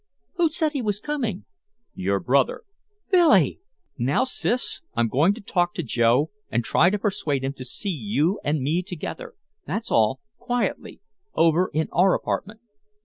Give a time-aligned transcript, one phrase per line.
[0.37, 1.45] "Who said he was coming?"
[1.93, 2.63] "Your brother."
[3.11, 3.59] "Billy!"
[3.99, 7.91] "Now, Sis, I'm going to talk to Joe and try to persuade him to see
[7.91, 9.35] you and me together,
[9.67, 11.01] that's all quietly
[11.35, 12.61] over in our apartment."